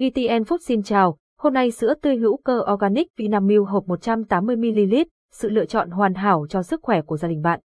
GTN 0.00 0.42
Food 0.42 0.58
xin 0.58 0.82
chào, 0.82 1.18
hôm 1.38 1.54
nay 1.54 1.70
sữa 1.70 1.94
tươi 2.02 2.16
hữu 2.16 2.36
cơ 2.36 2.62
Organic 2.72 3.08
Vinamilk 3.16 3.68
hộp 3.68 3.86
180ml, 3.86 5.04
sự 5.32 5.48
lựa 5.48 5.64
chọn 5.64 5.90
hoàn 5.90 6.14
hảo 6.14 6.46
cho 6.48 6.62
sức 6.62 6.80
khỏe 6.82 7.02
của 7.02 7.16
gia 7.16 7.28
đình 7.28 7.42
bạn. 7.42 7.60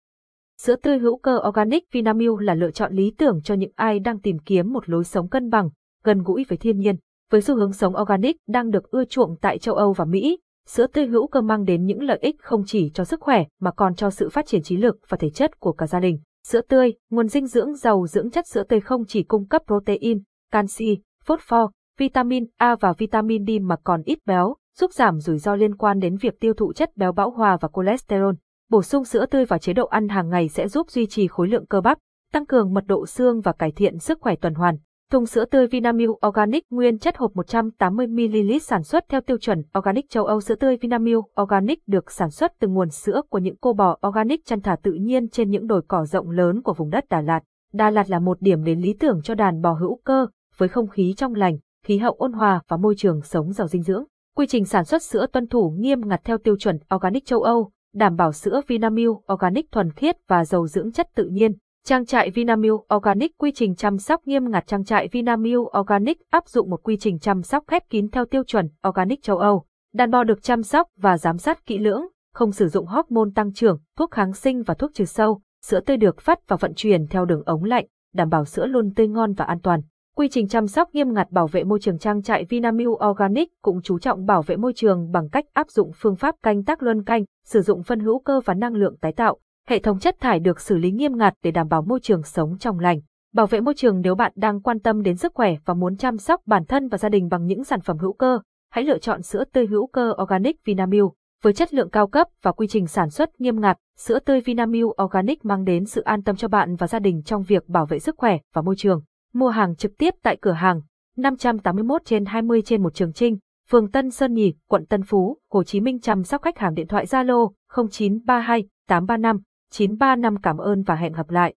Sữa 0.60 0.76
tươi 0.76 0.98
hữu 0.98 1.16
cơ 1.18 1.40
Organic 1.48 1.84
Vinamilk 1.92 2.40
là 2.40 2.54
lựa 2.54 2.70
chọn 2.70 2.92
lý 2.92 3.12
tưởng 3.18 3.40
cho 3.44 3.54
những 3.54 3.70
ai 3.74 3.98
đang 3.98 4.20
tìm 4.20 4.38
kiếm 4.38 4.72
một 4.72 4.88
lối 4.88 5.04
sống 5.04 5.28
cân 5.28 5.50
bằng, 5.50 5.70
gần 6.04 6.22
gũi 6.22 6.44
với 6.48 6.58
thiên 6.58 6.78
nhiên. 6.78 6.96
Với 7.30 7.42
xu 7.42 7.56
hướng 7.56 7.72
sống 7.72 7.94
organic 8.02 8.36
đang 8.48 8.70
được 8.70 8.90
ưa 8.90 9.04
chuộng 9.04 9.36
tại 9.40 9.58
châu 9.58 9.74
Âu 9.74 9.92
và 9.92 10.04
Mỹ, 10.04 10.38
sữa 10.66 10.86
tươi 10.86 11.06
hữu 11.06 11.26
cơ 11.26 11.40
mang 11.40 11.64
đến 11.64 11.84
những 11.84 12.02
lợi 12.02 12.18
ích 12.22 12.36
không 12.42 12.62
chỉ 12.66 12.90
cho 12.94 13.04
sức 13.04 13.20
khỏe 13.20 13.44
mà 13.60 13.70
còn 13.70 13.94
cho 13.94 14.10
sự 14.10 14.28
phát 14.28 14.46
triển 14.46 14.62
trí 14.62 14.76
lực 14.76 14.96
và 15.08 15.16
thể 15.16 15.30
chất 15.30 15.60
của 15.60 15.72
cả 15.72 15.86
gia 15.86 16.00
đình. 16.00 16.18
Sữa 16.46 16.60
tươi, 16.68 16.92
nguồn 17.10 17.28
dinh 17.28 17.46
dưỡng 17.46 17.74
giàu 17.74 18.06
dưỡng 18.06 18.30
chất 18.30 18.46
sữa 18.46 18.62
tươi 18.68 18.80
không 18.80 19.04
chỉ 19.06 19.22
cung 19.22 19.46
cấp 19.46 19.62
protein, 19.66 20.22
canxi, 20.52 20.98
phosphor, 21.24 21.70
vitamin 21.98 22.44
A 22.56 22.76
và 22.80 22.92
vitamin 22.98 23.46
D 23.46 23.50
mà 23.60 23.76
còn 23.84 24.02
ít 24.04 24.18
béo, 24.26 24.54
giúp 24.78 24.92
giảm 24.92 25.20
rủi 25.20 25.38
ro 25.38 25.54
liên 25.54 25.76
quan 25.76 25.98
đến 25.98 26.16
việc 26.16 26.40
tiêu 26.40 26.54
thụ 26.54 26.72
chất 26.72 26.96
béo 26.96 27.12
bão 27.12 27.30
hòa 27.30 27.56
và 27.60 27.68
cholesterol. 27.74 28.34
Bổ 28.70 28.82
sung 28.82 29.04
sữa 29.04 29.26
tươi 29.26 29.44
vào 29.44 29.58
chế 29.58 29.72
độ 29.72 29.86
ăn 29.86 30.08
hàng 30.08 30.28
ngày 30.28 30.48
sẽ 30.48 30.68
giúp 30.68 30.90
duy 30.90 31.06
trì 31.06 31.26
khối 31.26 31.48
lượng 31.48 31.66
cơ 31.66 31.80
bắp, 31.80 31.98
tăng 32.32 32.46
cường 32.46 32.74
mật 32.74 32.84
độ 32.86 33.06
xương 33.06 33.40
và 33.40 33.52
cải 33.52 33.72
thiện 33.72 33.98
sức 33.98 34.18
khỏe 34.20 34.36
tuần 34.36 34.54
hoàn. 34.54 34.76
Thùng 35.10 35.26
sữa 35.26 35.44
tươi 35.44 35.66
Vinamilk 35.66 36.26
Organic 36.26 36.64
nguyên 36.70 36.98
chất 36.98 37.16
hộp 37.16 37.32
180ml 37.34 38.58
sản 38.58 38.82
xuất 38.82 39.04
theo 39.08 39.20
tiêu 39.20 39.38
chuẩn 39.38 39.62
Organic 39.78 40.10
châu 40.10 40.24
Âu. 40.24 40.40
Sữa 40.40 40.54
tươi 40.54 40.76
Vinamilk 40.76 41.24
Organic 41.42 41.78
được 41.86 42.10
sản 42.10 42.30
xuất 42.30 42.52
từ 42.60 42.68
nguồn 42.68 42.90
sữa 42.90 43.22
của 43.30 43.38
những 43.38 43.56
cô 43.60 43.72
bò 43.72 43.96
organic 44.08 44.44
chăn 44.44 44.60
thả 44.60 44.76
tự 44.82 44.92
nhiên 44.92 45.28
trên 45.28 45.50
những 45.50 45.66
đồi 45.66 45.82
cỏ 45.88 46.04
rộng 46.04 46.30
lớn 46.30 46.62
của 46.62 46.74
vùng 46.74 46.90
đất 46.90 47.04
Đà 47.10 47.20
Lạt. 47.20 47.40
Đà 47.72 47.90
Lạt 47.90 48.10
là 48.10 48.18
một 48.18 48.40
điểm 48.40 48.64
đến 48.64 48.80
lý 48.80 48.94
tưởng 49.00 49.20
cho 49.22 49.34
đàn 49.34 49.60
bò 49.60 49.72
hữu 49.72 50.00
cơ, 50.04 50.26
với 50.56 50.68
không 50.68 50.88
khí 50.88 51.14
trong 51.16 51.34
lành, 51.34 51.58
khí 51.86 51.98
hậu 51.98 52.12
ôn 52.12 52.32
hòa 52.32 52.60
và 52.68 52.76
môi 52.76 52.94
trường 52.96 53.22
sống 53.22 53.52
giàu 53.52 53.68
dinh 53.68 53.82
dưỡng. 53.82 54.04
Quy 54.36 54.46
trình 54.46 54.64
sản 54.64 54.84
xuất 54.84 55.02
sữa 55.02 55.26
tuân 55.32 55.46
thủ 55.46 55.74
nghiêm 55.78 56.08
ngặt 56.08 56.20
theo 56.24 56.38
tiêu 56.38 56.56
chuẩn 56.56 56.78
Organic 56.94 57.26
châu 57.26 57.42
Âu, 57.42 57.70
đảm 57.94 58.16
bảo 58.16 58.32
sữa 58.32 58.60
Vinamilk 58.66 59.32
Organic 59.32 59.72
thuần 59.72 59.90
khiết 59.92 60.16
và 60.28 60.44
giàu 60.44 60.66
dưỡng 60.66 60.92
chất 60.92 61.08
tự 61.14 61.24
nhiên. 61.24 61.52
Trang 61.86 62.06
trại 62.06 62.30
Vinamilk 62.30 62.94
Organic 62.96 63.38
quy 63.38 63.52
trình 63.54 63.74
chăm 63.74 63.98
sóc 63.98 64.26
nghiêm 64.26 64.50
ngặt 64.50 64.66
Trang 64.66 64.84
trại 64.84 65.08
Vinamilk 65.08 65.78
Organic 65.80 66.18
áp 66.30 66.48
dụng 66.48 66.70
một 66.70 66.82
quy 66.82 66.96
trình 66.96 67.18
chăm 67.18 67.42
sóc 67.42 67.64
khép 67.66 67.82
kín 67.90 68.08
theo 68.08 68.24
tiêu 68.24 68.44
chuẩn 68.44 68.68
Organic 68.88 69.22
châu 69.22 69.38
Âu. 69.38 69.64
Đàn 69.94 70.10
bò 70.10 70.24
được 70.24 70.42
chăm 70.42 70.62
sóc 70.62 70.88
và 70.96 71.18
giám 71.18 71.38
sát 71.38 71.66
kỹ 71.66 71.78
lưỡng, 71.78 72.02
không 72.34 72.52
sử 72.52 72.68
dụng 72.68 72.86
hormone 72.86 73.30
tăng 73.34 73.52
trưởng, 73.52 73.78
thuốc 73.98 74.10
kháng 74.10 74.32
sinh 74.32 74.62
và 74.62 74.74
thuốc 74.74 74.90
trừ 74.94 75.04
sâu. 75.04 75.40
Sữa 75.64 75.80
tươi 75.80 75.96
được 75.96 76.20
phát 76.20 76.48
và 76.48 76.56
vận 76.56 76.74
chuyển 76.74 77.06
theo 77.06 77.24
đường 77.24 77.42
ống 77.46 77.64
lạnh, 77.64 77.86
đảm 78.14 78.28
bảo 78.28 78.44
sữa 78.44 78.66
luôn 78.66 78.94
tươi 78.94 79.08
ngon 79.08 79.32
và 79.32 79.44
an 79.44 79.60
toàn. 79.60 79.80
Quy 80.16 80.28
trình 80.28 80.48
chăm 80.48 80.66
sóc 80.66 80.94
nghiêm 80.94 81.12
ngặt 81.12 81.30
bảo 81.30 81.46
vệ 81.46 81.64
môi 81.64 81.80
trường 81.80 81.98
trang 81.98 82.22
trại 82.22 82.44
Vinamilk 82.44 82.98
Organic 83.10 83.48
cũng 83.62 83.82
chú 83.82 83.98
trọng 83.98 84.26
bảo 84.26 84.42
vệ 84.42 84.56
môi 84.56 84.72
trường 84.72 85.10
bằng 85.12 85.28
cách 85.28 85.44
áp 85.52 85.70
dụng 85.70 85.90
phương 85.96 86.16
pháp 86.16 86.34
canh 86.42 86.64
tác 86.64 86.82
luân 86.82 87.04
canh, 87.04 87.24
sử 87.44 87.60
dụng 87.60 87.82
phân 87.82 88.00
hữu 88.00 88.18
cơ 88.18 88.40
và 88.44 88.54
năng 88.54 88.74
lượng 88.74 88.96
tái 89.00 89.12
tạo. 89.12 89.38
Hệ 89.68 89.78
thống 89.78 89.98
chất 89.98 90.16
thải 90.20 90.40
được 90.40 90.60
xử 90.60 90.76
lý 90.76 90.90
nghiêm 90.90 91.16
ngặt 91.16 91.34
để 91.42 91.50
đảm 91.50 91.68
bảo 91.68 91.82
môi 91.82 92.00
trường 92.00 92.22
sống 92.22 92.58
trong 92.58 92.78
lành. 92.78 93.00
Bảo 93.34 93.46
vệ 93.46 93.60
môi 93.60 93.74
trường 93.74 94.00
nếu 94.00 94.14
bạn 94.14 94.32
đang 94.34 94.60
quan 94.60 94.80
tâm 94.80 95.02
đến 95.02 95.16
sức 95.16 95.32
khỏe 95.34 95.56
và 95.64 95.74
muốn 95.74 95.96
chăm 95.96 96.18
sóc 96.18 96.40
bản 96.46 96.64
thân 96.64 96.88
và 96.88 96.98
gia 96.98 97.08
đình 97.08 97.28
bằng 97.28 97.46
những 97.46 97.64
sản 97.64 97.80
phẩm 97.80 97.98
hữu 97.98 98.12
cơ, 98.12 98.38
hãy 98.72 98.84
lựa 98.84 98.98
chọn 98.98 99.22
sữa 99.22 99.44
tươi 99.52 99.66
hữu 99.66 99.86
cơ 99.86 100.14
Organic 100.22 100.56
Vinamilk. 100.64 101.12
Với 101.42 101.52
chất 101.52 101.74
lượng 101.74 101.90
cao 101.90 102.06
cấp 102.06 102.26
và 102.42 102.52
quy 102.52 102.66
trình 102.66 102.86
sản 102.86 103.10
xuất 103.10 103.40
nghiêm 103.40 103.60
ngặt, 103.60 103.76
sữa 103.98 104.18
tươi 104.18 104.40
Vinamilk 104.40 105.02
Organic 105.02 105.44
mang 105.44 105.64
đến 105.64 105.84
sự 105.84 106.00
an 106.00 106.22
tâm 106.22 106.36
cho 106.36 106.48
bạn 106.48 106.76
và 106.76 106.86
gia 106.86 106.98
đình 106.98 107.22
trong 107.22 107.42
việc 107.42 107.68
bảo 107.68 107.86
vệ 107.86 107.98
sức 107.98 108.14
khỏe 108.18 108.38
và 108.54 108.62
môi 108.62 108.74
trường. 108.78 109.02
Mua 109.32 109.48
hàng 109.48 109.76
trực 109.76 109.92
tiếp 109.98 110.14
tại 110.22 110.38
cửa 110.40 110.52
hàng 110.52 110.80
581 111.16 112.02
trên 112.04 112.24
20 112.24 112.62
trên 112.62 112.82
một 112.82 112.94
Trường 112.94 113.12
Trinh, 113.12 113.38
phường 113.70 113.90
Tân 113.90 114.10
Sơn 114.10 114.34
Nhì, 114.34 114.54
quận 114.68 114.86
Tân 114.86 115.02
Phú, 115.02 115.38
Hồ 115.50 115.64
Chí 115.64 115.80
Minh 115.80 116.00
chăm 116.00 116.24
sóc 116.24 116.42
khách 116.42 116.58
hàng 116.58 116.74
điện 116.74 116.88
thoại 116.88 117.04
Zalo 117.04 117.50
0932 117.90 118.64
835 118.88 119.40
935 119.70 120.36
cảm 120.36 120.58
ơn 120.58 120.82
và 120.82 120.94
hẹn 120.94 121.12
gặp 121.12 121.30
lại. 121.30 121.50